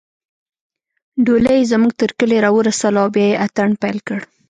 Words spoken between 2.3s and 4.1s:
راورسوله او بیا يې اتڼ پیل